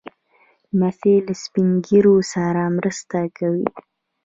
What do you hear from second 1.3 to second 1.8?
سپين